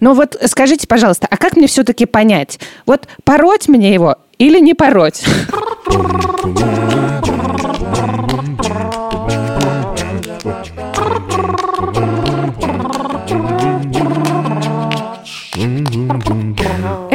[0.00, 4.74] Но вот скажите, пожалуйста, а как мне все-таки понять, вот пороть мне его или не
[4.74, 5.24] пороть?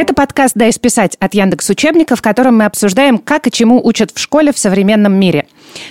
[0.03, 4.11] Это подкаст «Дай списать» от Яндекс Учебника, в котором мы обсуждаем, как и чему учат
[4.13, 5.47] в школе в современном мире.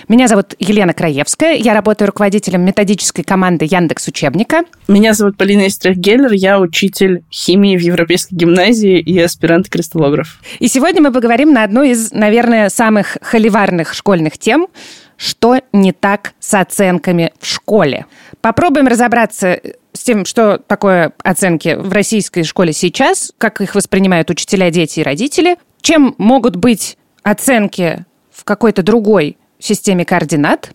[0.07, 4.65] Меня зовут Елена Краевская, я работаю руководителем методической команды Яндекс Учебника.
[4.87, 10.39] Меня зовут Полина Истрих-Геллер, я учитель химии в Европейской гимназии и аспирант-кристаллограф.
[10.59, 14.67] И сегодня мы поговорим на одну из, наверное, самых холиварных школьных тем–
[15.15, 18.07] что не так с оценками в школе.
[18.41, 19.59] Попробуем разобраться
[19.93, 25.03] с тем, что такое оценки в российской школе сейчас, как их воспринимают учителя, дети и
[25.03, 30.71] родители, чем могут быть оценки в какой-то другой системе координат,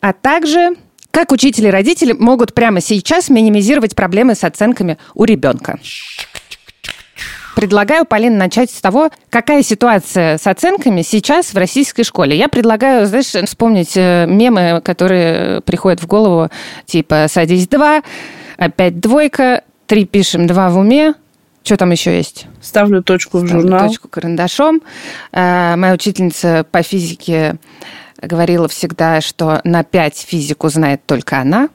[0.00, 0.76] а также
[1.10, 5.78] как учители и родители могут прямо сейчас минимизировать проблемы с оценками у ребенка.
[7.54, 12.36] Предлагаю, Полина, начать с того, какая ситуация с оценками сейчас в российской школе.
[12.36, 16.48] Я предлагаю, знаешь, вспомнить э, мемы, которые приходят в голову,
[16.86, 18.02] типа «садись два»,
[18.56, 21.14] «опять двойка», «три пишем, два в уме»,
[21.62, 22.46] что там еще есть?
[22.60, 23.88] Ставлю точку в Ставлю журнал.
[23.88, 24.82] точку карандашом.
[25.30, 27.56] Э, моя учительница по физике
[28.20, 31.68] говорила всегда, что на пять физику знает только она,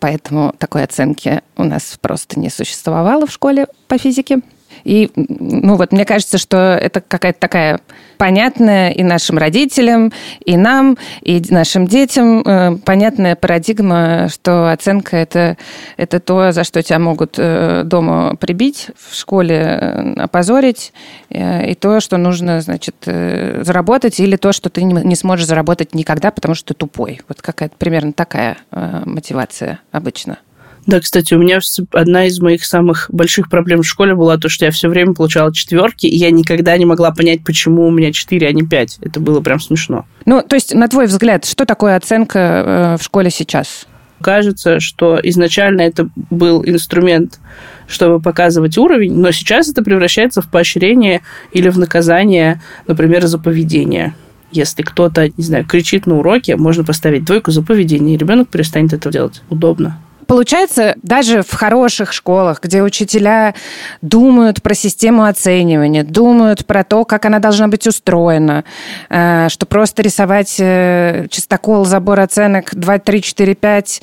[0.00, 4.40] поэтому такой оценки у нас просто не существовало в школе по физике.
[4.84, 7.80] И, ну вот, мне кажется, что это какая-то такая
[8.18, 10.12] понятная и нашим родителям,
[10.44, 15.56] и нам, и нашим детям э, понятная парадигма, что оценка это,
[15.96, 20.92] это то, за что тебя могут э, дома прибить, в школе э, опозорить,
[21.30, 26.54] и то, что нужно, значит, заработать, или то, что ты не сможешь заработать никогда, потому
[26.54, 27.20] что ты тупой.
[27.28, 30.38] Вот какая-то примерно такая мотивация обычно.
[30.88, 31.60] Да, кстати, у меня
[31.92, 35.52] одна из моих самых больших проблем в школе была то, что я все время получала
[35.52, 38.96] четверки, и я никогда не могла понять, почему у меня четыре, а не пять.
[39.02, 40.06] Это было прям смешно.
[40.24, 43.86] Ну, то есть, на твой взгляд, что такое оценка э, в школе сейчас?
[44.22, 47.38] Кажется, что изначально это был инструмент,
[47.86, 51.20] чтобы показывать уровень, но сейчас это превращается в поощрение
[51.52, 54.14] или в наказание, например, за поведение.
[54.52, 58.94] Если кто-то, не знаю, кричит на уроке, можно поставить двойку за поведение, и ребенок перестанет
[58.94, 59.42] это делать.
[59.50, 59.98] Удобно.
[60.28, 63.54] Получается, даже в хороших школах, где учителя
[64.02, 68.64] думают про систему оценивания, думают про то, как она должна быть устроена,
[69.08, 74.02] э, что просто рисовать э, чистокол, забор оценок 2, 3, 4, 5,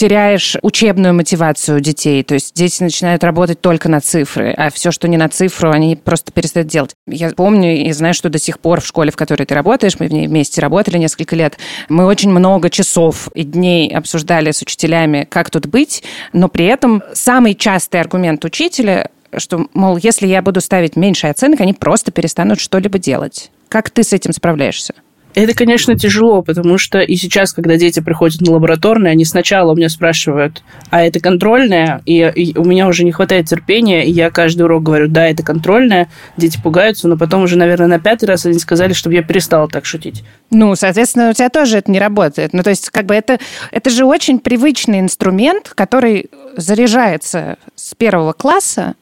[0.00, 2.22] теряешь учебную мотивацию детей.
[2.24, 5.94] То есть дети начинают работать только на цифры, а все, что не на цифру, они
[5.94, 6.92] просто перестают делать.
[7.06, 10.06] Я помню и знаю, что до сих пор в школе, в которой ты работаешь, мы
[10.06, 11.58] в ней вместе работали несколько лет,
[11.90, 16.02] мы очень много часов и дней обсуждали с учителями, как тут быть,
[16.32, 21.60] но при этом самый частый аргумент учителя что, мол, если я буду ставить меньше оценок,
[21.60, 23.52] они просто перестанут что-либо делать.
[23.68, 24.94] Как ты с этим справляешься?
[25.34, 29.76] Это, конечно, тяжело, потому что и сейчас, когда дети приходят на лабораторные, они сначала у
[29.76, 32.02] меня спрашивают, а это контрольное?
[32.04, 35.42] И, и у меня уже не хватает терпения, и я каждый урок говорю, да, это
[35.42, 36.08] контрольное.
[36.36, 39.84] Дети пугаются, но потом уже, наверное, на пятый раз они сказали, чтобы я перестала так
[39.84, 40.24] шутить.
[40.50, 42.52] Ну, соответственно, у тебя тоже это не работает.
[42.52, 43.38] Ну, то есть, как бы это,
[43.70, 48.94] это же очень привычный инструмент, который заряжается с первого класса,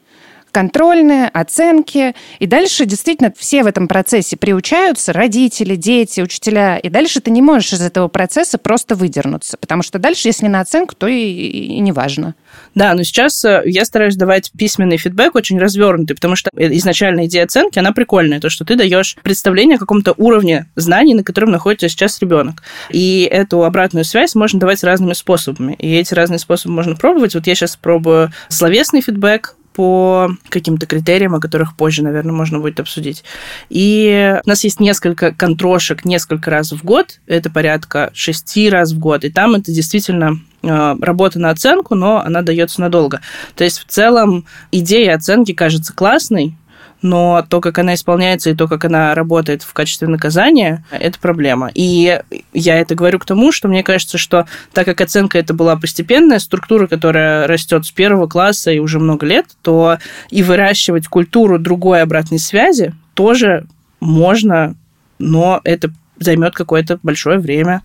[0.59, 2.17] контрольные, оценки.
[2.41, 6.79] И дальше действительно все в этом процессе приучаются, родители, дети, учителя.
[6.79, 9.57] И дальше ты не можешь из этого процесса просто выдернуться.
[9.57, 12.35] Потому что дальше, если на оценку, то и, и не важно.
[12.75, 17.45] Да, но сейчас э, я стараюсь давать письменный фидбэк очень развернутый, потому что изначальная идея
[17.45, 21.89] оценки, она прикольная, то, что ты даешь представление о каком-то уровне знаний, на котором находится
[21.89, 22.65] сейчас ребенок.
[22.91, 25.75] И эту обратную связь можно давать разными способами.
[25.75, 27.37] И эти разные способы можно пробовать.
[27.37, 32.81] Вот я сейчас пробую словесный фидбэк, по каким-то критериям, о которых позже, наверное, можно будет
[32.81, 33.23] обсудить.
[33.71, 38.99] И у нас есть несколько контрошек несколько раз в год, это порядка шести раз в
[38.99, 43.21] год, и там это действительно э, работа на оценку, но она дается надолго.
[43.55, 46.57] То есть в целом идея оценки кажется классной,
[47.03, 51.71] но то, как она исполняется и то, как она работает в качестве наказания, это проблема.
[51.75, 52.21] И
[52.53, 56.39] я это говорю к тому, что мне кажется, что так как оценка это была постепенная
[56.39, 59.99] структура, которая растет с первого класса и уже много лет, то
[60.31, 63.67] и выращивать культуру другой обратной связи тоже
[64.01, 64.75] можно,
[65.19, 67.83] но это займет какое-то большое время.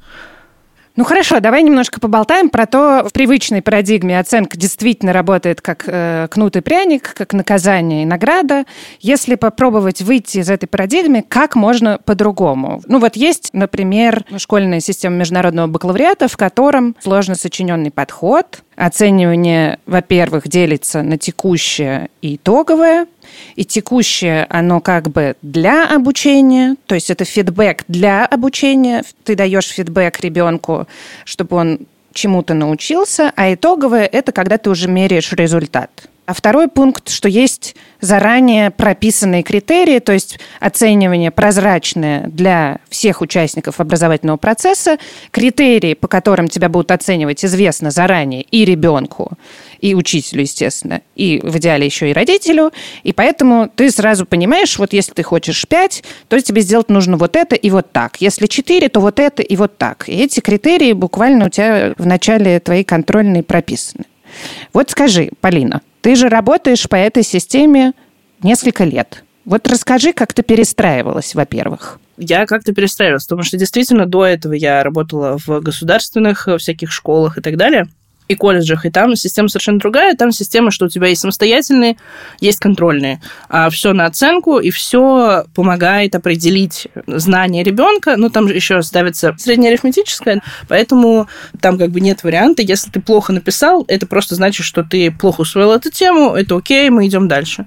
[0.96, 6.28] Ну хорошо, давай немножко поболтаем про то, в привычной парадигме оценка действительно работает как э,
[6.30, 8.66] кнут и пряник, как наказание и награда.
[9.00, 12.84] Если попробовать выйти из этой парадигмы, как можно по-другому?
[12.86, 20.48] Ну вот есть, например, школьная система международного бакалавриата, в котором сложно сочиненный подход– Оценивание, во-первых,
[20.48, 23.06] делится на текущее и итоговое.
[23.56, 29.04] И текущее, оно как бы для обучения, то есть это фидбэк для обучения.
[29.24, 30.88] Ты даешь фидбэк ребенку,
[31.26, 31.80] чтобы он
[32.14, 35.90] чему-то научился, а итоговое– это когда ты уже меряешь результат.
[36.26, 43.82] А второй пункт, что есть заранее прописанные критерии, то есть оценивание прозрачное для всех участников
[43.82, 45.00] образовательного процесса,
[45.32, 49.34] критерии, по которым тебя будут оценивать, известно заранее и ребенку,
[49.82, 52.72] и учителю, естественно, и в идеале еще и родителю,
[53.04, 57.36] и поэтому ты сразу понимаешь, вот если ты хочешь 5, то тебе сделать нужно вот
[57.36, 58.22] это и вот так.
[58.22, 60.08] Если 4, то вот это и вот так.
[60.08, 64.06] И эти критерии буквально у тебя в начале твоей контрольной прописаны.
[64.74, 67.94] Вот скажи, Полина, ты же работаешь по этой системе
[68.42, 69.24] несколько лет.
[69.46, 72.00] Вот расскажи, как ты перестраивалась, во-первых.
[72.18, 77.38] Я как-то перестраивалась, потому что действительно до этого я работала в государственных э, всяких школах
[77.38, 77.88] и так далее
[78.28, 80.16] и колледжах, и там система совершенно другая.
[80.16, 81.98] Там система, что у тебя есть самостоятельные,
[82.40, 83.22] есть контрольные.
[83.50, 88.16] А все на оценку, и все помогает определить знание ребенка.
[88.18, 91.28] Ну, там еще ставится среднеарифметическое, поэтому
[91.60, 92.62] там как бы нет варианта.
[92.62, 96.90] Если ты плохо написал, это просто значит, что ты плохо усвоил эту тему, это окей,
[96.90, 97.66] мы идем дальше.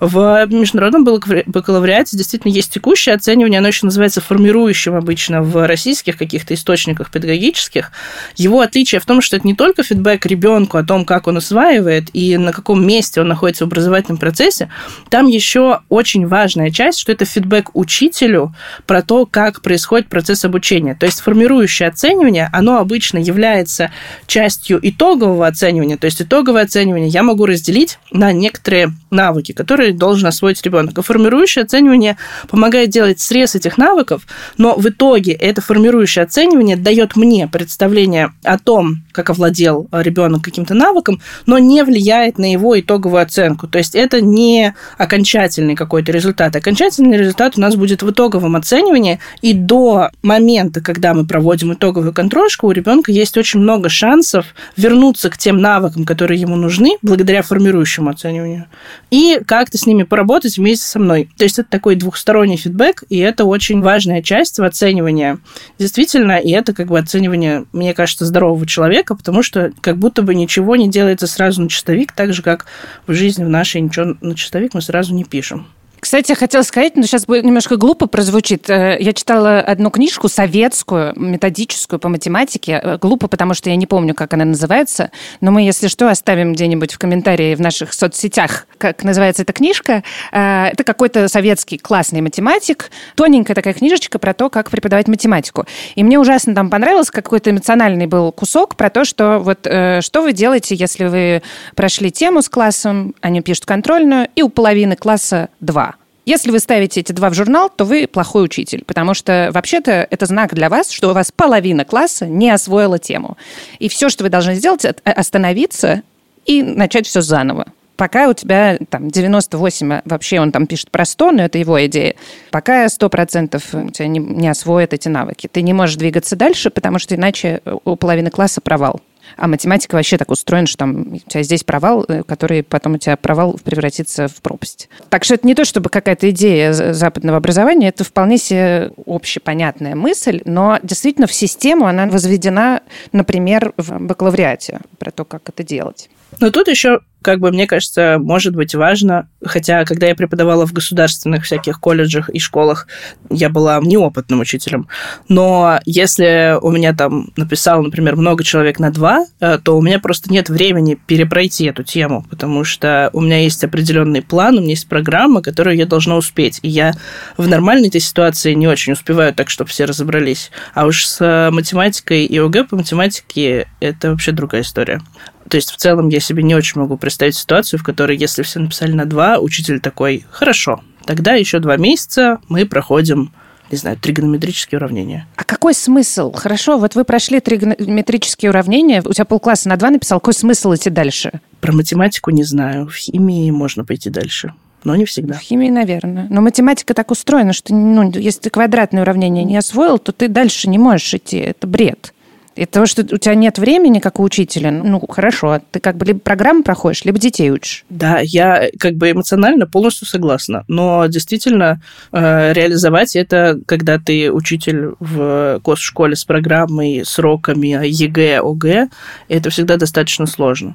[0.00, 6.54] В международном бакалавриате действительно есть текущее оценивание, оно еще называется формирующим обычно в российских каких-то
[6.54, 7.92] источниках педагогических.
[8.36, 11.36] Его отличие в том, что это не только фидбэк, фидбэк ребенку о том, как он
[11.36, 14.70] усваивает и на каком месте он находится в образовательном процессе,
[15.10, 18.54] там еще очень важная часть, что это фидбэк учителю
[18.86, 20.94] про то, как происходит процесс обучения.
[20.94, 23.90] То есть формирующее оценивание, оно обычно является
[24.26, 25.96] частью итогового оценивания.
[25.96, 30.96] То есть итоговое оценивание я могу разделить на некоторые навыки, которые должен освоить ребенок.
[30.98, 32.16] А формирующее оценивание
[32.48, 38.58] помогает делать срез этих навыков, но в итоге это формирующее оценивание дает мне представление о
[38.58, 43.66] том, как овладел Э, ребенок каким-то навыком, но не влияет на его итоговую оценку.
[43.66, 46.54] То есть это не окончательный какой-то результат.
[46.56, 52.12] Окончательный результат у нас будет в итоговом оценивании, и до момента, когда мы проводим итоговую
[52.12, 54.46] контрольшку, у ребенка есть очень много шансов
[54.76, 58.66] вернуться к тем навыкам, которые ему нужны, благодаря формирующему оцениванию,
[59.10, 61.30] и как-то с ними поработать вместе со мной.
[61.38, 65.38] То есть это такой двухсторонний фидбэк, и это очень важная часть в оценивании.
[65.78, 70.34] Действительно, и это как бы оценивание, мне кажется, здорового человека, потому что как будто бы
[70.34, 72.66] ничего не делается сразу на чистовик, так же, как
[73.06, 75.66] в жизни в нашей ничего на чистовик мы сразу не пишем.
[76.08, 78.70] Кстати, я хотела сказать, но сейчас будет немножко глупо прозвучит.
[78.70, 82.80] Э, я читала одну книжку советскую, методическую по математике.
[82.82, 85.10] Э, глупо, потому что я не помню, как она называется.
[85.42, 90.02] Но мы, если что, оставим где-нибудь в комментарии в наших соцсетях, как называется эта книжка.
[90.32, 92.90] Э, это какой-то советский классный математик.
[93.14, 95.66] Тоненькая такая книжечка про то, как преподавать математику.
[95.94, 100.32] И мне ужасно там понравилось, какой-то эмоциональный был кусок про то, что вот что вы
[100.32, 101.42] делаете, если вы
[101.74, 105.97] прошли тему с классом, они пишут контрольную, и у половины класса два.
[106.28, 110.26] Если вы ставите эти два в журнал, то вы плохой учитель, потому что вообще-то это
[110.26, 113.38] знак для вас, что у вас половина класса не освоила тему.
[113.78, 116.02] И все, что вы должны сделать, остановиться
[116.44, 121.04] и начать все заново пока у тебя там 98, а вообще он там пишет про
[121.04, 122.14] 100, но это его идея,
[122.52, 125.48] пока 100% у тебя не, не освоят эти навыки.
[125.50, 129.00] Ты не можешь двигаться дальше, потому что иначе у половины класса провал.
[129.36, 132.98] А математика вообще так устроена, что там у тебя здесь провал, э, который потом у
[132.98, 134.88] тебя провал превратится в пропасть.
[135.08, 140.40] Так что это не то, чтобы какая-то идея западного образования, это вполне себе общепонятная мысль,
[140.44, 146.08] но действительно в систему она возведена, например, в бакалавриате, про то, как это делать.
[146.40, 150.72] Но тут еще как бы, мне кажется, может быть важно, хотя, когда я преподавала в
[150.72, 152.86] государственных всяких колледжах и школах,
[153.28, 154.88] я была неопытным учителем,
[155.28, 159.98] но если у меня там написал, например, много человек на два, э, то у меня
[159.98, 164.70] просто нет времени перепройти эту тему, потому что у меня есть определенный план, у меня
[164.70, 166.92] есть программа, которую я должна успеть, и я
[167.36, 172.26] в нормальной этой ситуации не очень успеваю так, чтобы все разобрались, а уж с математикой
[172.26, 175.00] и ОГЭ по математике это вообще другая история.
[175.48, 178.60] То есть, в целом, я себе не очень могу представить ситуацию, в которой, если все
[178.60, 183.32] написали на два, учитель такой, хорошо, тогда еще два месяца мы проходим
[183.70, 185.26] не знаю, тригонометрические уравнения.
[185.36, 186.32] А какой смысл?
[186.32, 190.90] Хорошо, вот вы прошли тригонометрические уравнения, у тебя полкласса на два написал, какой смысл идти
[190.90, 191.40] дальше?
[191.60, 192.86] Про математику не знаю.
[192.86, 194.54] В химии можно пойти дальше.
[194.84, 195.34] Но не всегда.
[195.34, 196.28] В химии, наверное.
[196.30, 200.68] Но математика так устроена, что ну, если ты квадратное уравнение не освоил, то ты дальше
[200.70, 201.38] не можешь идти.
[201.38, 202.14] Это бред.
[202.58, 206.06] И то, что у тебя нет времени, как у учителя, ну, хорошо, ты как бы
[206.06, 207.84] либо программу проходишь, либо детей учишь.
[207.88, 214.94] Да, я как бы эмоционально полностью согласна, но действительно э, реализовать это, когда ты учитель
[214.98, 218.88] в госшколе с программой, сроками ЕГЭ, ОГЭ,
[219.28, 220.74] это всегда достаточно сложно.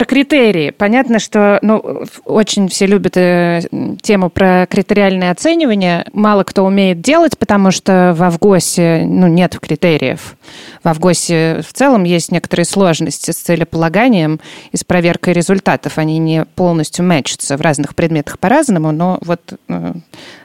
[0.00, 0.70] Про критерии.
[0.70, 3.60] Понятно, что ну, очень все любят э,
[4.00, 6.06] тему про критериальное оценивание.
[6.14, 10.36] Мало кто умеет делать, потому что во ФГОСе ну, нет критериев.
[10.82, 14.40] Во ФГОСе в целом есть некоторые сложности с целеполаганием
[14.72, 15.98] и с проверкой результатов.
[15.98, 19.92] Они не полностью мэчатся в разных предметах по-разному, но вот э,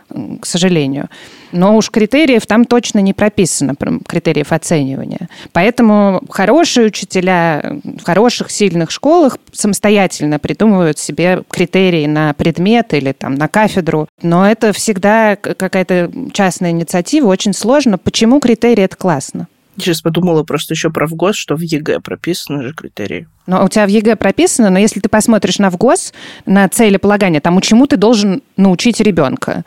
[0.09, 1.09] к сожалению.
[1.51, 3.75] Но уж критериев там точно не прописано,
[4.07, 5.29] критериев оценивания.
[5.51, 13.35] Поэтому хорошие учителя в хороших, сильных школах самостоятельно придумывают себе критерии на предмет или там
[13.35, 14.07] на кафедру.
[14.21, 17.97] Но это всегда какая-то частная инициатива, очень сложно.
[17.97, 19.47] Почему критерии– это классно?
[19.77, 23.27] Я сейчас подумала просто еще про ФГОС, что в ЕГЭ прописаны же критерии.
[23.47, 26.13] Но у тебя в ЕГЭ прописано, но если ты посмотришь на ФГОС,
[26.45, 29.63] на целеполагание, тому, чему ты должен научить ребенка,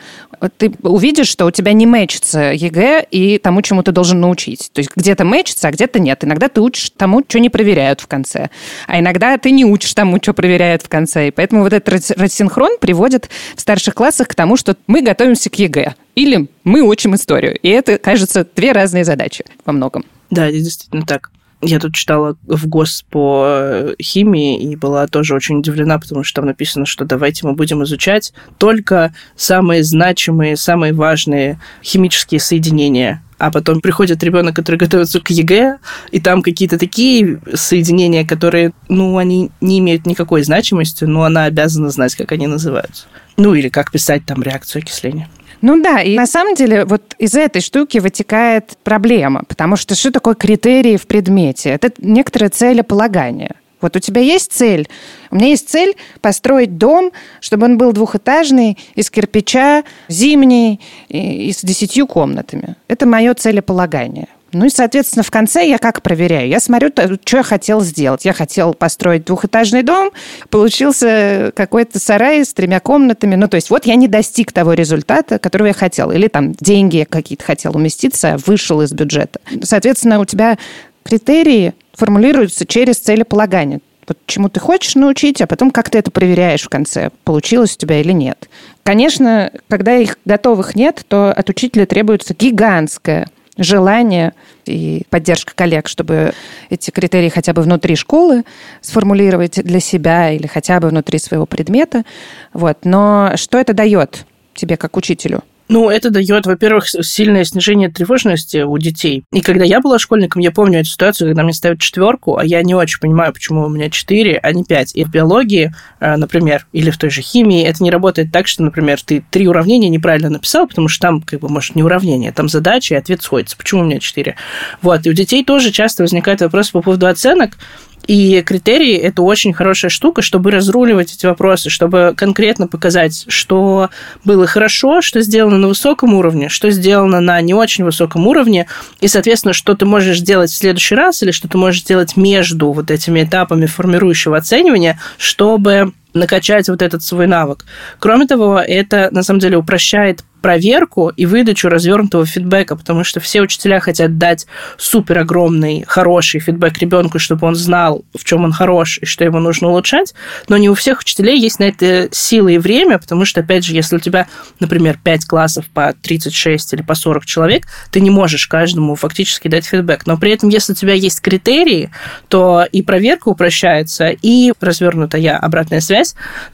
[0.56, 4.70] ты увидишь, что у тебя не мэчится ЕГЭ и тому, чему ты должен научить.
[4.72, 6.24] То есть где-то мэчится, а где-то нет.
[6.24, 8.50] Иногда ты учишь тому, что не проверяют в конце.
[8.86, 11.28] А иногда ты не учишь тому, что проверяют в конце.
[11.28, 15.56] И поэтому вот этот рассинхрон приводит в старших классах к тому, что мы готовимся к
[15.56, 15.94] ЕГЭ.
[16.14, 17.56] Или мы учим историю.
[17.58, 20.04] И это, кажется, две разные задачи во многом.
[20.30, 21.30] Да, действительно так.
[21.60, 26.46] Я тут читала ФГОС по э, химии и была тоже очень удивлена, потому что там
[26.46, 33.24] написано, что давайте мы будем изучать только самые значимые, самые важные химические соединения.
[33.38, 35.78] А потом приходит ребенок, который готовится к ЕГЭ,
[36.12, 41.90] и там какие-то такие соединения, которые, ну, они не имеют никакой значимости, но она обязана
[41.90, 43.06] знать, как они называются.
[43.36, 45.28] Ну, или как писать там реакцию окисления.
[45.60, 50.12] Ну да, и на самом деле вот из этой штуки вытекает проблема, потому что что
[50.12, 51.70] такое критерии в предмете?
[51.70, 53.56] Это некоторое целеполагание.
[53.80, 54.88] Вот у тебя есть цель.
[55.30, 61.52] У меня есть цель построить дом, чтобы он был двухэтажный, из кирпича, зимний и, и
[61.52, 62.74] с десятью комнатами.
[62.88, 64.28] Это мое целеполагание.
[64.52, 66.48] Ну и, соответственно, в конце я как проверяю?
[66.48, 68.24] Я смотрю, что я хотел сделать.
[68.24, 70.10] Я хотел построить двухэтажный дом,
[70.48, 73.34] получился какой-то сарай с тремя комнатами.
[73.34, 76.10] Ну, то есть вот я не достиг того результата, которого я хотел.
[76.10, 79.40] Или там деньги какие-то хотел уместиться, а вышел из бюджета.
[79.62, 80.56] Соответственно, у тебя
[81.04, 83.80] критерии формулируются через целеполагание.
[84.06, 87.78] Вот чему ты хочешь научить, а потом как ты это проверяешь в конце, получилось у
[87.78, 88.48] тебя или нет.
[88.82, 93.28] Конечно, когда их готовых нет, то от учителя требуется гигантская
[93.58, 94.32] желание
[94.64, 96.32] и поддержка коллег, чтобы
[96.70, 98.44] эти критерии хотя бы внутри школы
[98.80, 102.04] сформулировать для себя или хотя бы внутри своего предмета.
[102.52, 102.78] Вот.
[102.84, 104.24] Но что это дает
[104.54, 105.42] тебе как учителю?
[105.68, 109.24] Ну, это дает, во-первых, сильное снижение тревожности у детей.
[109.32, 112.62] И когда я была школьником, я помню эту ситуацию, когда мне ставят четверку, а я
[112.62, 114.94] не очень понимаю, почему у меня четыре, а не пять.
[114.94, 118.62] И в биологии, э, например, или в той же химии, это не работает так, что,
[118.62, 122.48] например, ты три уравнения неправильно написал, потому что там, как бы, может, не уравнение, там
[122.48, 123.56] задача, и ответ сходится.
[123.56, 124.36] Почему у меня четыре?
[124.80, 125.06] Вот.
[125.06, 127.58] И у детей тоже часто возникает вопрос по поводу оценок,
[128.06, 133.90] и критерии– это очень хорошая штука, чтобы разруливать эти вопросы, чтобы конкретно показать, что
[134.24, 138.66] было хорошо, что сделано на высоком уровне, что сделано на не очень высоком уровне,
[139.00, 142.72] и, соответственно, что ты можешь сделать в следующий раз или что ты можешь сделать между
[142.72, 147.64] вот этими этапами формирующего оценивания, чтобы накачать вот этот свой навык.
[147.98, 153.40] Кроме того, это на самом деле упрощает проверку и выдачу развернутого фидбэка, потому что все
[153.40, 154.46] учителя хотят дать
[154.76, 159.40] супер огромный, хороший фидбэк ребенку, чтобы он знал, в чем он хорош и что ему
[159.40, 160.14] нужно улучшать,
[160.48, 163.74] но не у всех учителей есть на это силы и время, потому что, опять же,
[163.74, 164.28] если у тебя,
[164.60, 169.66] например, 5 классов по 36 или по 40 человек, ты не можешь каждому фактически дать
[169.66, 171.90] фидбэк, но при этом, если у тебя есть критерии,
[172.28, 175.97] то и проверка упрощается, и развернутая обратная связь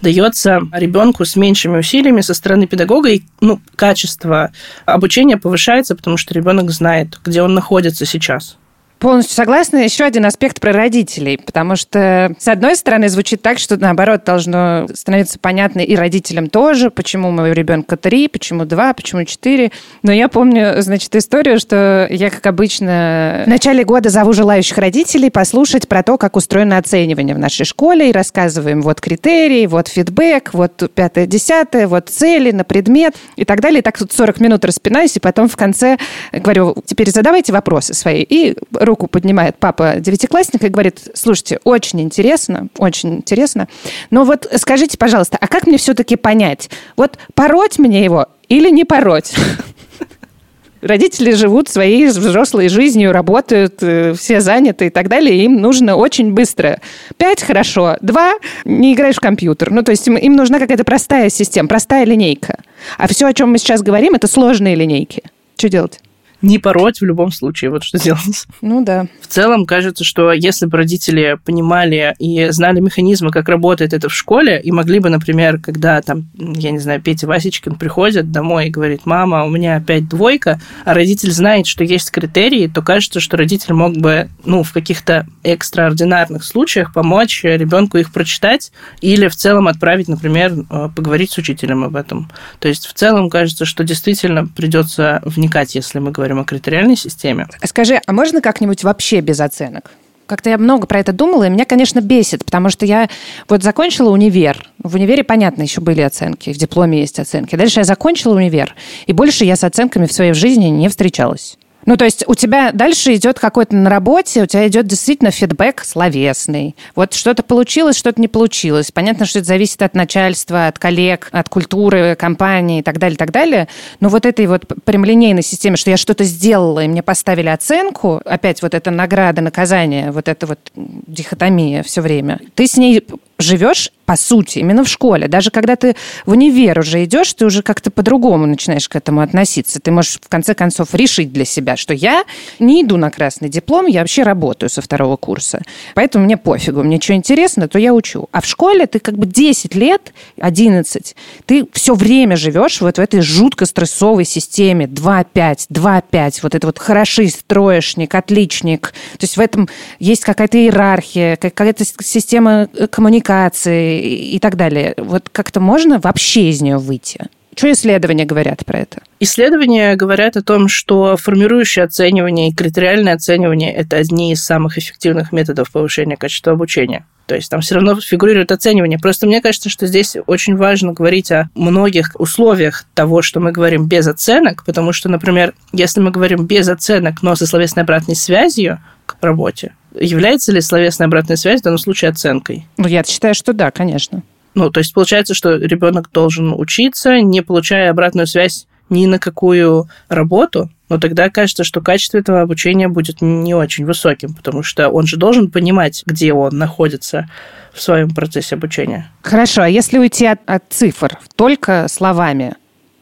[0.00, 4.52] дается ребенку с меньшими усилиями со стороны педагога, и, ну, качество
[4.84, 8.56] обучения повышается, потому что ребенок знает, где он находится сейчас.
[9.04, 9.84] Полностью согласна.
[9.84, 14.86] Еще один аспект про родителей, потому что, с одной стороны, звучит так, что, наоборот, должно
[14.94, 19.72] становиться понятно и родителям тоже, почему моего ребенка три, почему два, почему четыре.
[20.02, 25.28] Но я помню, значит, историю, что я, как обычно, в начале года зову желающих родителей
[25.28, 30.54] послушать про то, как устроено оценивание в нашей школе, и рассказываем вот критерии, вот фидбэк,
[30.54, 33.80] вот пятое, десятое, вот цели на предмет и так далее.
[33.80, 35.98] И так тут 40 минут распинаюсь, и потом в конце
[36.32, 38.24] говорю, теперь задавайте вопросы свои.
[38.26, 38.56] И
[38.94, 43.66] руку поднимает папа девятиклассника и говорит, слушайте, очень интересно, очень интересно,
[44.10, 48.84] но вот скажите, пожалуйста, а как мне все-таки понять, вот пороть мне его или не
[48.84, 49.34] пороть?
[50.80, 55.42] Родители живут своей взрослой жизнью, работают, э, все заняты и так далее.
[55.44, 56.78] Им нужно очень быстро.
[57.16, 57.96] Пять– хорошо.
[58.02, 58.34] Два–
[58.66, 59.70] не играешь в компьютер.
[59.70, 62.58] Ну, то есть им, им нужна какая-то простая система, простая линейка.
[62.98, 65.22] А все, о чем мы сейчас говорим, это сложные линейки.
[65.56, 66.00] Что делать?
[66.44, 68.46] Не пороть в любом случае, вот что делать.
[68.60, 69.06] Ну да.
[69.20, 74.14] В целом, кажется, что если бы родители понимали и знали механизмы, как работает это в
[74.14, 78.70] школе, и могли бы, например, когда там, я не знаю, Петя Васечкин приходит домой и
[78.70, 83.36] говорит, мама, у меня опять двойка, а родитель знает, что есть критерии, то кажется, что
[83.36, 89.68] родитель мог бы, ну, в каких-то экстраординарных случаях помочь ребенку их прочитать или в целом
[89.68, 92.30] отправить, например, э, поговорить с учителем об этом.
[92.58, 96.96] То есть в целом кажется, что действительно придется вникать, если мы говорим говорим о критериальной
[96.96, 97.46] системе.
[97.64, 99.90] Скажи, а можно как-нибудь вообще без оценок?
[100.26, 103.10] Как-то я много про это думала, и меня, конечно, бесит, потому что я
[103.46, 104.70] вот закончила универ.
[104.78, 107.56] В универе, понятно, еще были оценки, в дипломе есть оценки.
[107.56, 108.74] Дальше я закончила универ,
[109.06, 111.58] и больше я с оценками в своей жизни не встречалась.
[111.86, 115.84] Ну, то есть у тебя дальше идет какой-то на работе, у тебя идет действительно фидбэк
[115.84, 116.76] словесный.
[116.94, 118.90] Вот что-то получилось, что-то не получилось.
[118.90, 123.18] Понятно, что это зависит от начальства, от коллег, от культуры компании и так далее, и
[123.18, 123.68] так далее.
[124.00, 128.62] Но вот этой вот прямолинейной системе, что я что-то сделала, и мне поставили оценку, опять
[128.62, 133.04] вот эта награда, наказание, вот эта вот дихотомия все время, ты с ней
[133.38, 135.28] живешь, по сути, именно в школе.
[135.28, 139.80] Даже когда ты в универ уже идешь, ты уже как-то по-другому начинаешь к этому относиться.
[139.80, 142.24] Ты можешь, в конце концов, решить для себя, что я
[142.58, 145.62] не иду на красный диплом, я вообще работаю со второго курса.
[145.94, 148.28] Поэтому мне пофигу, мне что интересно, то я учу.
[148.30, 153.00] А в школе ты как бы 10 лет, 11, ты все время живешь вот в
[153.00, 158.92] этой жутко стрессовой системе 2-5, 2-5, вот это вот хорошист, троечник, отличник.
[159.12, 164.94] То есть в этом есть какая-то иерархия, какая-то система коммуникации, коммуникации и так далее.
[164.96, 167.20] Вот как-то можно вообще из нее выйти?
[167.56, 169.02] Что исследования говорят про это?
[169.20, 175.30] Исследования говорят о том, что формирующее оценивание и критериальное оценивание– это одни из самых эффективных
[175.30, 177.06] методов повышения качества обучения.
[177.26, 178.98] То есть там все равно фигурирует оценивание.
[178.98, 183.86] Просто мне кажется, что здесь очень важно говорить о многих условиях того, что мы говорим
[183.86, 188.80] без оценок, потому что, например, если мы говорим без оценок, но со словесной обратной связью
[189.06, 192.66] к работе, является ли словесная обратная связь в данном случае оценкой?
[192.76, 194.22] Ну, я считаю, что да, конечно.
[194.54, 199.88] Ну, то есть получается, что ребенок должен учиться, не получая обратную связь ни на какую
[200.08, 205.06] работу, но тогда кажется, что качество этого обучения будет не очень высоким, потому что он
[205.06, 207.28] же должен понимать, где он находится
[207.72, 209.10] в своем процессе обучения.
[209.22, 212.54] Хорошо, а если уйти от, от цифр только словами,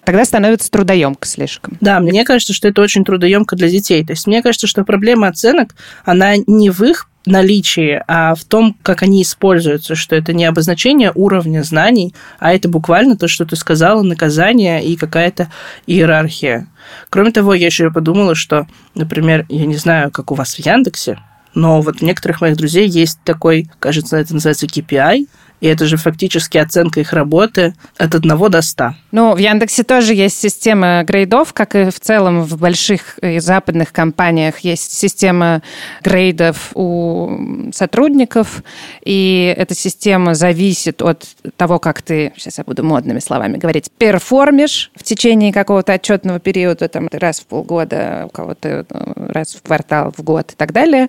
[0.04, 1.76] тогда становится трудоемко слишком.
[1.80, 4.04] Да, мне кажется, что это очень трудоемко для детей.
[4.04, 8.76] То есть мне кажется, что проблема оценок, она не в их наличии, а в том,
[8.82, 13.54] как они используются, что это не обозначение уровня знаний, а это буквально то, что ты
[13.54, 15.50] сказала, наказание и какая-то
[15.86, 16.66] иерархия.
[17.10, 21.18] Кроме того, я еще подумала, что, например, я не знаю, как у вас в Яндексе,
[21.54, 25.26] но вот у некоторых моих друзей есть такой, кажется, это называется KPI,
[25.62, 28.94] и это же фактически оценка их работы от 1 до 100.
[29.12, 33.92] Ну, в Яндексе тоже есть система грейдов, как и в целом в больших и западных
[33.92, 35.62] компаниях есть система
[36.02, 38.64] грейдов у сотрудников,
[39.04, 44.90] и эта система зависит от того, как ты, сейчас я буду модными словами говорить, перформишь
[44.96, 50.12] в течение какого-то отчетного периода, там раз в полгода, у кого-то ну, раз в квартал,
[50.16, 51.06] в год и так далее.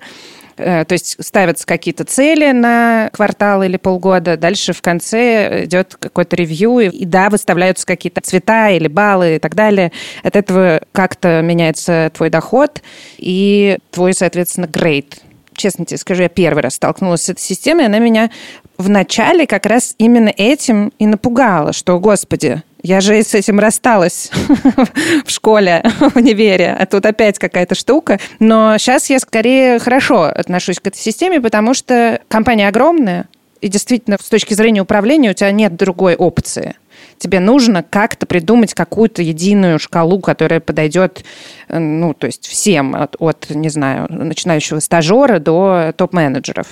[0.58, 6.36] Э, то есть ставятся какие-то цели на квартал или полгода, дальше в конце идет какой-то
[6.36, 9.92] ревью, и да, выставляются какие-то цвета или баллы и так далее.
[10.22, 12.82] От этого как-то меняется твой доход
[13.18, 15.20] и твой, соответственно, грейд.
[15.56, 18.32] Честно тебе скажу, я первый раз столкнулась с этой системой, она меня
[18.78, 24.30] в начале как раз именно этим и напугала, что, господи, я же с этим рассталась
[25.26, 28.20] в школе, в универе, а тут опять какая-то штука.
[28.40, 33.28] Но сейчас я скорее хорошо отношусь к этой системе, потому что компания огромная,
[33.62, 36.76] и действительно, с точки зрения управления у тебя нет другой опции
[37.18, 41.24] тебе нужно как-то придумать какую-то единую шкалу, которая подойдет,
[41.70, 46.68] э, ну, то есть всем, от, от не знаю, начинающего стажера до топ-менеджеров.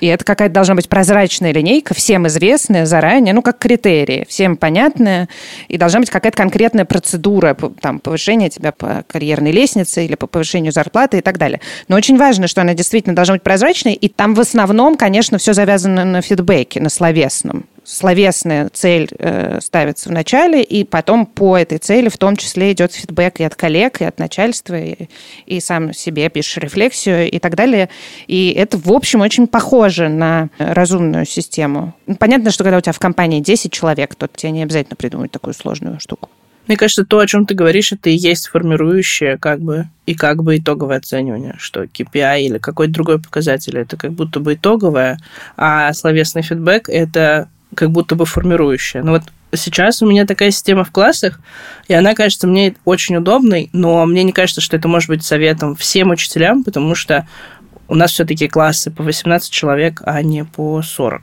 [0.00, 5.28] И это какая-то должна быть прозрачная линейка, всем известная заранее, ну, как критерии, всем понятная,
[5.68, 10.72] и должна быть какая-то конкретная процедура, там, повышения тебя по карьерной лестнице или по повышению
[10.72, 11.60] зарплаты и так далее.
[11.88, 15.52] Но очень важно, что она действительно должна быть прозрачной, и там в основном, конечно, все
[15.52, 21.78] завязано на фидбэке, на словесном словесная цель э, ставится в начале, и потом по этой
[21.78, 25.08] цели в том числе идет фидбэк и от коллег, и от начальства, и,
[25.46, 27.90] и сам себе пишешь рефлексию и так далее.
[28.26, 31.94] И это, в общем, очень похоже на разумную систему.
[32.18, 35.52] Понятно, что когда у тебя в компании 10 человек, то тебе не обязательно придумать такую
[35.52, 36.30] сложную штуку.
[36.68, 40.42] Мне кажется, то, о чем ты говоришь, это и есть формирующее как бы и как
[40.42, 45.18] бы итоговое оценивание, что KPI или какой-то другой показатель это как будто бы итоговое,
[45.56, 49.02] а словесный фидбэк это как будто бы формирующее.
[49.02, 49.22] Но вот
[49.54, 51.40] сейчас у меня такая система в классах,
[51.88, 55.76] и она кажется мне очень удобной, но мне не кажется, что это может быть советом
[55.76, 57.26] всем учителям, потому что
[57.88, 61.22] у нас все-таки классы по 18 человек, а не по 40.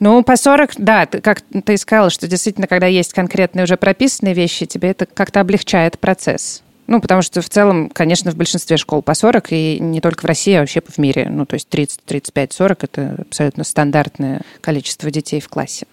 [0.00, 4.66] Ну, по 40, да, как ты сказала, что действительно, когда есть конкретные уже прописанные вещи,
[4.66, 6.62] тебе это как-то облегчает процесс.
[6.86, 10.24] Ну, потому что в целом, конечно, в большинстве школ по 40, и не только в
[10.24, 11.28] России, а вообще в мире.
[11.30, 15.86] Ну, то есть 30, 35, 40– это абсолютно стандартное количество детей в классе.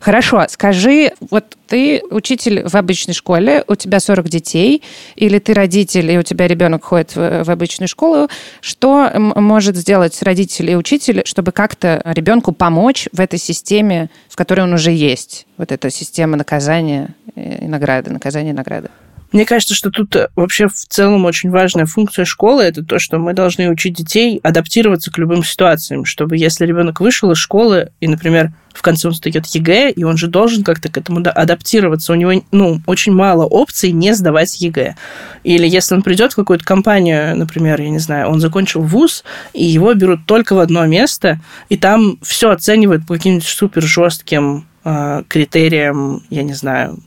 [0.00, 4.82] Хорошо, скажи, вот ты учитель в обычной школе, у тебя 40 детей,
[5.16, 8.28] или ты родитель, и у тебя ребенок ходит в, в обычную школу,
[8.60, 14.60] что может сделать родитель и учитель, чтобы как-то ребенку помочь в этой системе, в которой
[14.60, 15.46] он уже есть?
[15.56, 18.90] Вот эта система наказания и награды, наказания и награды.
[19.34, 23.18] Мне кажется, что тут э, вообще в целом очень важная функция школы это то, что
[23.18, 28.06] мы должны учить детей адаптироваться к любым ситуациям, чтобы если ребенок вышел из школы и,
[28.06, 32.12] например, в конце он сдает ЕГЭ, и он же должен как-то к этому адаптироваться.
[32.12, 34.94] У него ну, очень мало опций не сдавать ЕГЭ.
[35.42, 39.64] Или если он придет в какую-то компанию, например, я не знаю, он закончил вуз, и
[39.64, 45.24] его берут только в одно место, и там все оценивают по каким-нибудь супер жестким э,
[45.26, 47.00] критериям, я не знаю,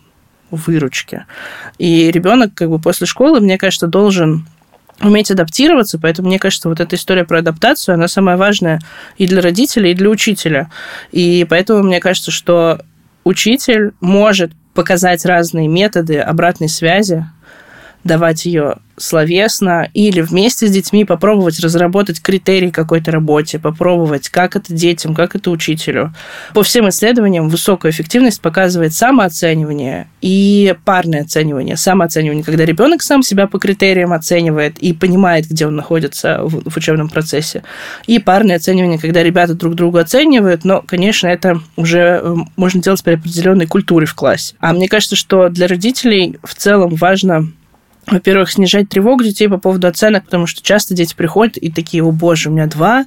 [0.52, 1.26] выручки.
[1.78, 4.48] И ребенок как бы после школы, мне кажется, должен
[5.02, 8.80] уметь адаптироваться, поэтому мне кажется, вот эта история про адаптацию, она самая важная
[9.18, 10.72] и для родителей, и для учителя.
[11.12, 12.82] И поэтому мне кажется, что
[13.24, 17.26] учитель может показать разные методы обратной связи,
[18.04, 24.74] давать ее словесно или вместе с детьми попробовать разработать критерий какой-то работе, попробовать, как это
[24.74, 26.14] детям, как это учителю.
[26.54, 31.78] По всем исследованиям высокую эффективность показывает самооценивание и парное оценивание.
[31.78, 36.78] Самооценивание, когда ребенок сам себя по критериям оценивает и понимает, где он находится в, в
[36.78, 37.64] учебном процессе.
[38.08, 43.04] И парное оценивание, когда ребята друг друга оценивают, но, конечно, это уже э, можно делать
[43.04, 44.56] при определенной культуре в классе.
[44.60, 47.52] А мне кажется, что для родителей в целом важно
[48.08, 52.12] во-первых, снижать тревогу детей по поводу оценок, потому что часто дети приходят и такие, о
[52.12, 53.06] боже, у меня два.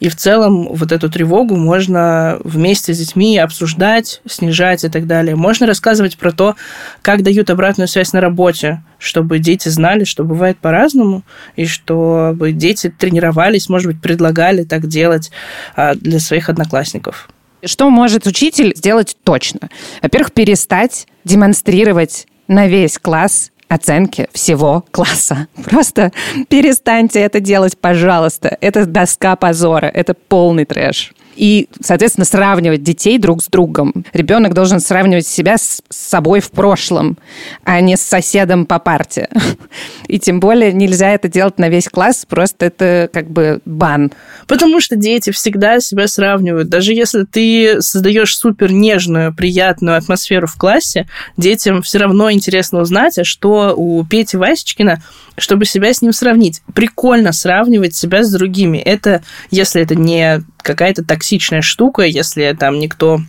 [0.00, 5.36] И в целом вот эту тревогу можно вместе с детьми обсуждать, снижать и так далее.
[5.36, 6.56] Можно рассказывать про то,
[7.02, 11.24] как дают обратную связь на работе, чтобы дети знали, что бывает по-разному,
[11.56, 15.30] и чтобы дети тренировались, может быть, предлагали так делать
[15.76, 17.28] а, для своих одноклассников.
[17.62, 19.68] Что может учитель сделать точно?
[20.00, 25.48] Во-первых, перестать демонстрировать на весь класс оценки всего класса.
[25.64, 26.12] Просто
[26.48, 28.56] перестаньте это делать, пожалуйста.
[28.60, 34.04] Это доска позора, это полный трэш и, соответственно, сравнивать детей друг с другом.
[34.12, 37.16] Ребенок должен сравнивать себя с собой в прошлом,
[37.64, 39.28] а не с соседом по парте.
[40.08, 44.10] И тем более нельзя это делать на весь класс, просто это как бы бан.
[44.48, 46.68] Потому что дети всегда себя сравнивают.
[46.68, 53.16] Даже если ты создаешь супер нежную, приятную атмосферу в классе, детям все равно интересно узнать,
[53.18, 55.02] а что у Пети Васечкина,
[55.36, 56.62] чтобы себя с ним сравнить.
[56.74, 58.78] Прикольно сравнивать себя с другими.
[58.78, 61.27] Это, если это не какая-то токсичная
[61.62, 63.20] штука, если там никто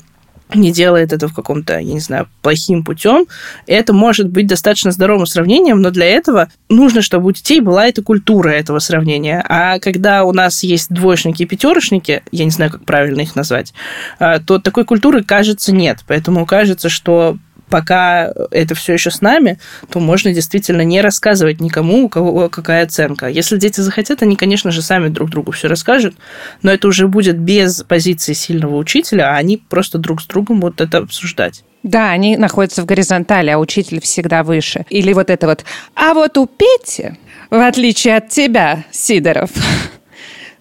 [0.54, 3.28] не делает это в каком-то, я не знаю, плохим путем,
[3.68, 8.02] это может быть достаточно здоровым сравнением, но для этого нужно, чтобы у детей была эта
[8.02, 9.46] культура этого сравнения.
[9.48, 13.74] А когда у нас есть двоечники и пятерочники, я не знаю, как правильно их назвать,
[14.18, 16.00] а, то такой культуры, кажется, нет.
[16.08, 17.38] Поэтому кажется, что
[17.70, 22.84] пока это все еще с нами, то можно действительно не рассказывать никому, у кого какая
[22.84, 23.28] оценка.
[23.28, 26.16] Если дети захотят, они, конечно же, сами друг другу все расскажут,
[26.62, 30.82] но это уже будет без позиции сильного учителя, а они просто друг с другом будут
[30.82, 31.64] это обсуждать.
[31.84, 34.86] Да, они находятся в горизонтали, а учитель всегда выше.
[34.90, 35.64] Или вот это вот.
[35.96, 37.18] А вот у Пети,
[37.50, 39.52] в отличие от тебя, Сидоров,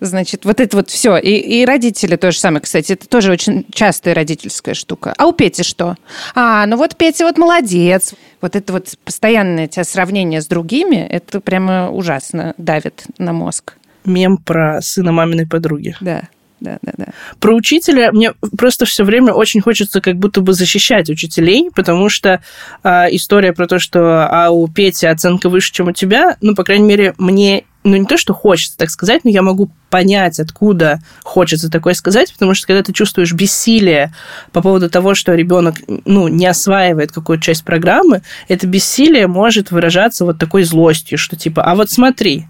[0.00, 1.16] Значит, вот это вот все.
[1.16, 2.92] И, и родители то же самое, кстати.
[2.92, 5.14] Это тоже очень частая родительская штука.
[5.16, 5.96] А у Пети что?
[6.34, 8.14] А, ну вот Петя вот молодец.
[8.40, 13.74] Вот это вот постоянное тебя сравнение с другими, это прямо ужасно давит на мозг.
[14.04, 15.96] Мем про сына маминой подруги.
[16.00, 16.22] Да
[16.60, 17.06] да, да, да.
[17.40, 22.40] Про учителя мне просто все время очень хочется как будто бы защищать учителей, потому что
[22.82, 26.64] э, история про то, что а у Пети оценка выше, чем у тебя, ну, по
[26.64, 31.00] крайней мере, мне ну, не то, что хочется так сказать, но я могу понять, откуда
[31.22, 34.12] хочется такое сказать, потому что когда ты чувствуешь бессилие
[34.52, 40.26] по поводу того, что ребенок ну, не осваивает какую-то часть программы, это бессилие может выражаться
[40.26, 42.46] вот такой злостью, что типа, а вот смотри,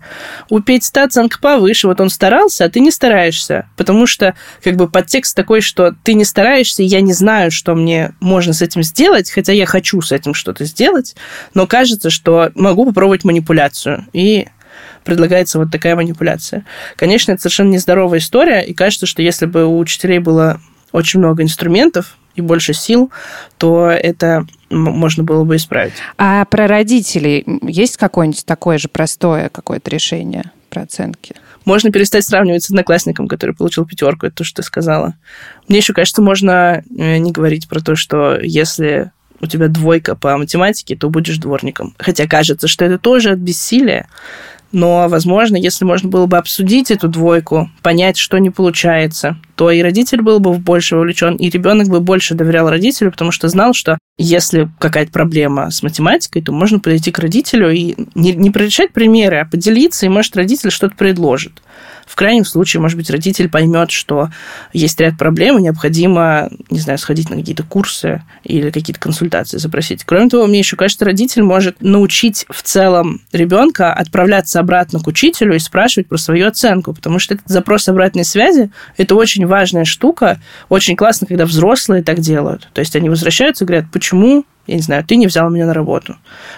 [0.50, 4.88] у Пети оценка повыше, вот он старался, а ты не стараешься, потому что как бы
[4.88, 9.30] подтекст такой, что ты не стараешься, я не знаю, что мне можно с этим сделать,
[9.30, 11.14] хотя я хочу с этим что-то сделать,
[11.54, 14.06] но кажется, что могу попробовать манипуляцию.
[14.12, 14.48] И
[15.08, 16.66] предлагается вот такая манипуляция.
[16.96, 20.60] Конечно, это совершенно нездоровая история, и кажется, что если бы у учителей было
[20.92, 23.10] очень много инструментов и больше сил,
[23.56, 25.94] то это можно было бы исправить.
[26.18, 31.34] А про родителей есть какое-нибудь такое же простое какое-то решение про оценки?
[31.64, 35.14] Можно перестать сравнивать с одноклассником, который получил пятерку, это то, что ты сказала.
[35.68, 40.36] Мне еще кажется, можно э, не говорить про то, что если у тебя двойка по
[40.36, 41.94] математике, то будешь дворником.
[41.98, 44.08] Хотя кажется, что это тоже от бессилия.
[44.70, 49.80] Но, возможно, если можно было бы обсудить эту двойку, понять, что не получается, то и
[49.80, 53.98] родитель был бы больше вовлечен, и ребенок бы больше доверял родителю, потому что знал, что
[54.18, 59.38] если какая-то проблема с математикой, то можно подойти к родителю и не, не прорешать примеры,
[59.38, 61.62] а поделиться, и, может, родитель что-то предложит.
[62.08, 64.30] В крайнем случае, может быть, родитель поймет, что
[64.72, 70.04] есть ряд проблем, и необходимо, не знаю, сходить на какие-то курсы или какие-то консультации запросить.
[70.04, 75.54] Кроме того, мне еще кажется, родитель может научить в целом ребенка отправляться обратно к учителю
[75.54, 80.40] и спрашивать про свою оценку, потому что этот запрос обратной связи– это очень важная штука.
[80.70, 82.68] Очень классно, когда взрослые так делают.
[82.72, 85.72] То есть они возвращаются и говорят, почему я не знаю, ты не взял меня на
[85.72, 86.16] работу.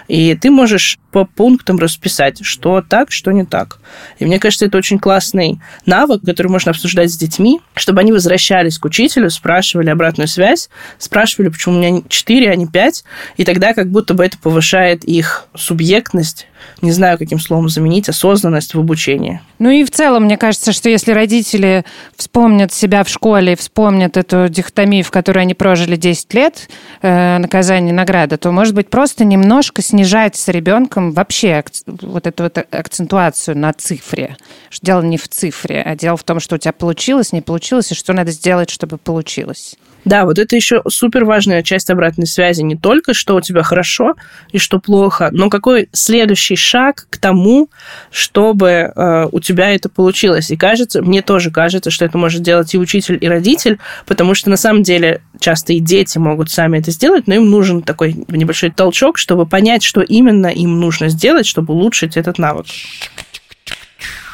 [0.09, 3.79] И ты можешь по пунктам расписать, что так, что не так.
[4.19, 8.77] И мне кажется, это очень классный навык, который можно обсуждать с детьми, чтобы они возвращались
[8.77, 13.03] к учителю, спрашивали обратную связь, спрашивали, почему у меня 4, а не 5,
[13.37, 16.47] и тогда как будто бы это повышает их субъектность,
[16.81, 19.41] не знаю, каким словом заменить, осознанность в обучении.
[19.59, 24.47] Ну и в целом, мне кажется, что если родители вспомнят себя в школе, вспомнят эту
[24.49, 26.69] дихотомию, в которой они прожили 10 лет,
[27.01, 32.57] э, наказание, награда, то, может быть, просто немножко снижать с ребенком вообще вот эту вот
[32.57, 34.37] акцентуацию на цифре.
[34.69, 37.91] Что дело не в цифре, а дело в том, что у тебя получилось, не получилось,
[37.91, 39.75] и что надо сделать, чтобы получилось.
[40.05, 42.61] Да, вот это еще супер важная часть обратной связи.
[42.61, 44.15] Не только, что у тебя хорошо
[44.51, 47.69] и что плохо, но какой следующий шаг к тому,
[48.11, 50.51] чтобы э, у тебя это получилось.
[50.51, 54.49] И кажется, мне тоже кажется, что это может делать и учитель, и родитель, потому что
[54.49, 58.71] на самом деле часто и дети могут сами это сделать, но им нужен такой небольшой
[58.71, 62.65] толчок, чтобы понять, что именно им нужно сделать, чтобы улучшить этот навык.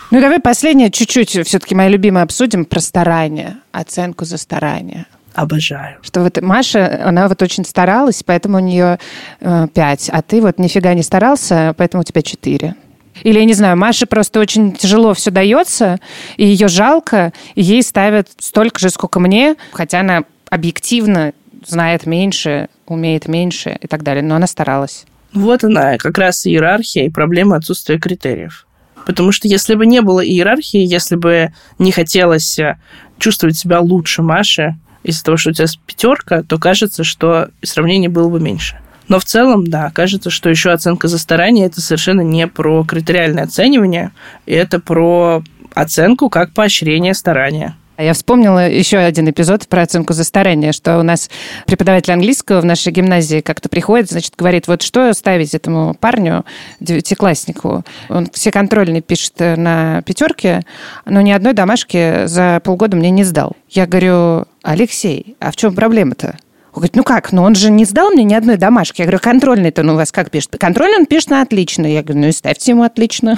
[0.09, 5.05] Ну, давай последнее чуть-чуть все-таки, моя любимая, обсудим про старание, оценку за старание.
[5.37, 5.97] Обожаю.
[6.01, 8.97] Что вот Маша, она вот очень старалась, поэтому у нее
[9.39, 12.73] э, 5, а ты вот нифига не старался, поэтому у тебя 4.
[13.21, 15.99] Или, я не знаю, Маше просто очень тяжело все дается,
[16.37, 22.69] и ее жалко, и ей ставят столько же, сколько мне, хотя она объективно знает меньше,
[22.87, 25.05] умеет меньше и так далее, но она старалась.
[25.33, 28.65] Вот она, как раз иерархия и проблема отсутствия критериев.
[29.05, 32.79] Потому что если бы не было иерархии, если бы не хотелось э,
[33.19, 38.29] чувствовать себя лучше Маши, из-за того, что у тебя пятерка, то кажется, что сравнение было
[38.29, 38.77] бы меньше.
[39.07, 43.45] Но в целом, да, кажется, что еще оценка за старание это совершенно не про критериальное
[43.45, 44.11] оценивание,
[44.45, 47.75] это про оценку как поощрение старания.
[47.97, 51.31] А я вспомнила еще один эпизод про оценку за старание, что у нас
[51.65, 56.45] преподаватель английского в нашей гимназии как-то приходит, значит, говорит, вот что ставить этому парню,
[56.79, 57.83] девятикласснику.
[58.09, 60.61] Он все контрольные пишет на пятерке,
[61.05, 63.53] но ни одной домашки за полгода мне не сдал.
[63.67, 66.37] Я говорю, Алексей, а в чем проблема-то?
[66.73, 69.01] Он говорит, ну как, ну он же не сдал мне ни одной домашки.
[69.01, 70.55] Я говорю, контрольный-то он у вас как пишет?
[70.59, 71.87] Контрольный он пишет на отлично.
[71.87, 73.35] Я говорю, ну и ставьте ему отлично.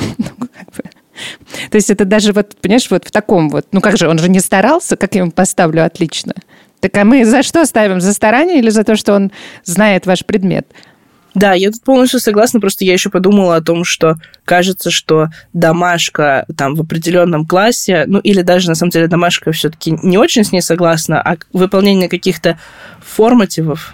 [1.69, 4.29] То есть это даже вот, понимаешь, вот в таком вот, ну как же, он же
[4.29, 6.33] не старался, как я ему поставлю отлично.
[6.79, 7.99] Так а мы за что ставим?
[8.01, 9.31] За старание или за то, что он
[9.63, 10.67] знает ваш предмет?
[11.35, 16.45] Да, я тут полностью согласна, просто я еще подумала о том, что кажется, что домашка
[16.57, 20.51] там в определенном классе, ну или даже на самом деле домашка все-таки не очень с
[20.51, 22.57] ней согласна, а выполнение каких-то
[22.99, 23.93] формативов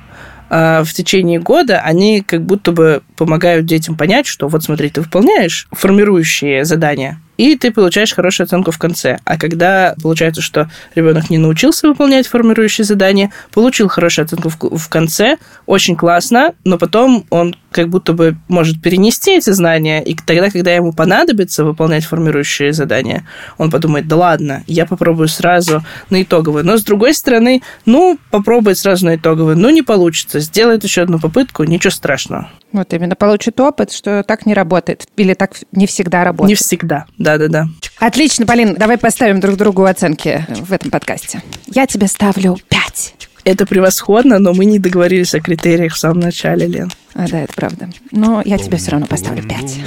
[0.49, 5.01] э, в течение года, они как будто бы помогают детям понять, что вот смотри, ты
[5.01, 9.19] выполняешь формирующие задания, и ты получаешь хорошую оценку в конце.
[9.25, 14.89] А когда получается, что ребенок не научился выполнять формирующие задания, получил хорошую оценку в, в
[14.89, 20.49] конце, очень классно, но потом он как будто бы может перенести эти знания, и тогда,
[20.49, 26.65] когда ему понадобится выполнять формирующие задания, он подумает, да ладно, я попробую сразу на итоговую.
[26.65, 31.19] Но с другой стороны, ну, попробует сразу на итоговую, ну, не получится, сделает еще одну
[31.19, 32.49] попытку, ничего страшного.
[32.71, 35.07] Вот именно получит опыт, что так не работает.
[35.15, 36.49] Или так не всегда работает.
[36.49, 37.67] Не всегда, да-да-да.
[37.99, 41.41] Отлично, Полин, давай поставим друг другу оценки в этом подкасте.
[41.65, 43.15] Я тебе ставлю пять.
[43.43, 46.91] Это превосходно, но мы не договорились о критериях в самом начале, Лен.
[47.15, 47.89] А, да, это правда.
[48.11, 49.79] Но я тебе все равно поставлю 5.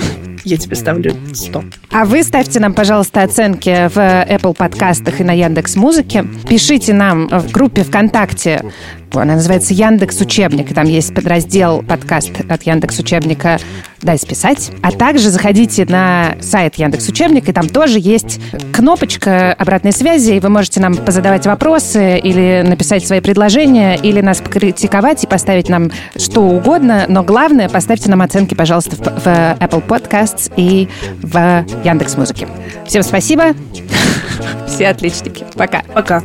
[0.45, 1.65] Я тебе ставлю 100.
[1.93, 6.25] А вы ставьте нам, пожалуйста, оценки в Apple подкастах и на Яндекс Музыке.
[6.49, 8.63] Пишите нам в группе ВКонтакте.
[9.13, 10.73] Она называется Яндекс Учебник.
[10.75, 13.59] Там есть подраздел подкаст от Яндекс Учебника
[14.03, 14.71] «Дай списать».
[14.83, 18.41] А также заходите на сайт Яндекс Учебник, и там тоже есть
[18.73, 24.39] кнопочка обратной связи, и вы можете нам позадавать вопросы или написать свои предложения, или нас
[24.39, 29.85] покритиковать и поставить нам что угодно, но главное, поставьте нам оценки, пожалуйста, в, в Apple
[29.85, 30.89] Podcasts и
[31.21, 32.47] в Яндекс Музыке.
[32.87, 33.57] Всем спасибо.
[34.69, 35.45] Все отличники.
[35.57, 35.83] Пока.
[35.93, 36.23] Пока.